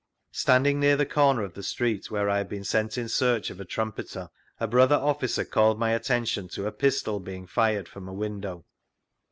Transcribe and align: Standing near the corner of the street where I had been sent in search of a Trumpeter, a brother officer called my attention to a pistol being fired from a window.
Standing 0.31 0.79
near 0.79 0.97
the 0.97 1.05
corner 1.05 1.43
of 1.43 1.53
the 1.53 1.61
street 1.61 2.09
where 2.09 2.27
I 2.27 2.39
had 2.39 2.49
been 2.49 2.63
sent 2.63 2.97
in 2.97 3.07
search 3.07 3.51
of 3.51 3.59
a 3.59 3.65
Trumpeter, 3.65 4.31
a 4.59 4.65
brother 4.65 4.95
officer 4.95 5.45
called 5.45 5.77
my 5.77 5.91
attention 5.91 6.47
to 6.57 6.65
a 6.65 6.71
pistol 6.71 7.19
being 7.19 7.45
fired 7.45 7.87
from 7.87 8.07
a 8.07 8.13
window. 8.15 8.65